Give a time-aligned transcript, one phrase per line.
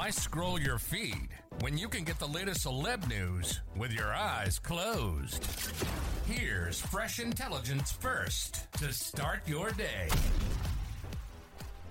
[0.00, 1.28] Why scroll your feed
[1.60, 5.46] when you can get the latest celeb news with your eyes closed?
[6.24, 10.08] Here's fresh intelligence first to start your day.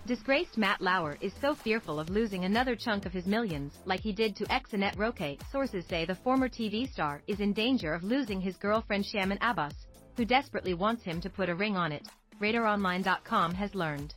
[0.07, 4.11] Disgraced Matt Lauer is so fearful of losing another chunk of his millions, like he
[4.11, 5.39] did to ex-Annette Roque.
[5.51, 9.85] Sources say the former TV star is in danger of losing his girlfriend Shamin Abas,
[10.17, 12.07] who desperately wants him to put a ring on it,
[12.41, 14.15] RadarOnline.com has learned.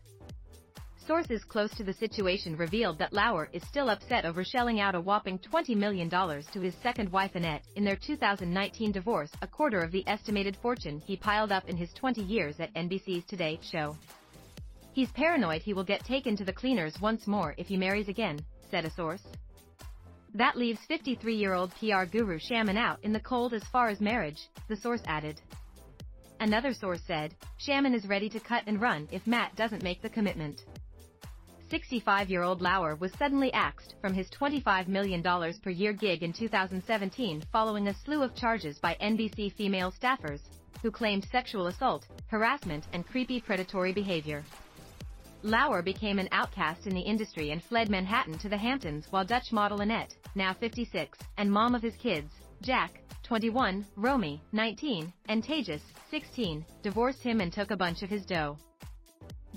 [1.07, 5.01] Sources close to the situation revealed that Lauer is still upset over shelling out a
[5.01, 9.91] whopping $20 million to his second wife Annette in their 2019 divorce, a quarter of
[9.91, 13.97] the estimated fortune he piled up in his 20 years at NBC's Today show.
[14.93, 18.39] He's paranoid he will get taken to the cleaners once more if he marries again,
[18.71, 19.23] said a source.
[20.35, 24.77] That leaves 53-year-old PR guru Shamin out in the cold as far as marriage, the
[24.77, 25.41] source added.
[26.39, 30.09] Another source said, Shamin is ready to cut and run if Matt doesn't make the
[30.09, 30.63] commitment.
[31.73, 37.89] 65-year-old Lauer was suddenly axed from his $25 million per year gig in 2017 following
[37.89, 40.41] a slew of charges by NBC female staffers,
[40.83, 44.45] who claimed sexual assault, harassment and creepy predatory behavior.
[45.43, 49.51] Lauer became an outcast in the industry and fled Manhattan to the Hamptons while Dutch
[49.51, 55.81] model Annette, now 56, and mom of his kids, Jack, 21, Romy, 19, and Tages,
[56.11, 58.59] 16, divorced him and took a bunch of his dough.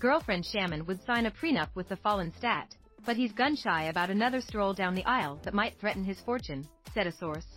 [0.06, 2.76] Girlfriend Shamin would sign a prenup with the fallen stat,
[3.08, 7.08] but he's gun-shy about another stroll down the aisle that might threaten his fortune, said
[7.08, 7.48] a source.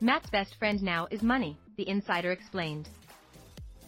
[0.00, 2.88] Matt's best friend now is money, the insider explained.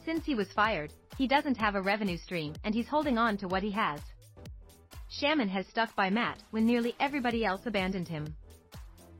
[0.04, 3.48] Since he was fired, he doesn't have a revenue stream and he's holding on to
[3.48, 4.02] what he has.
[5.10, 8.36] Shamin has stuck by Matt when nearly everybody else abandoned him.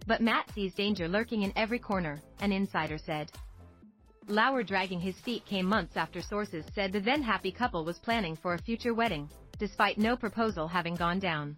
[0.06, 3.32] But Matt sees danger lurking in every corner, an insider said.
[4.29, 8.35] Lauer dragging his feet came months after sources said the then happy couple was planning
[8.35, 11.57] for a future wedding, despite no proposal having gone down.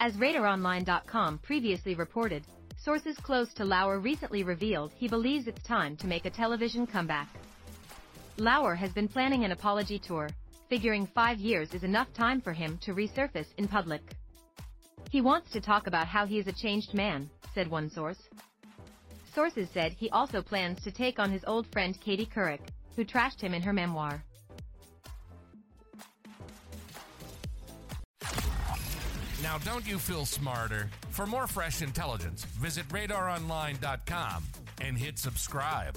[0.00, 2.44] As RadarOnline.com previously reported,
[2.82, 7.28] sources close to Lauer recently revealed he believes it's time to make a television comeback.
[8.36, 10.28] Lauer has been planning an apology tour,
[10.68, 14.02] figuring five years is enough time for him to resurface in public.
[15.10, 18.18] He wants to talk about how he is a changed man, said one source.
[19.32, 22.60] Sources said he also plans to take on his old friend Katie Couric,
[22.96, 24.24] who trashed him in her memoir.
[29.42, 30.90] Now, don't you feel smarter?
[31.10, 34.44] For more fresh intelligence, visit radaronline.com
[34.80, 35.96] and hit subscribe.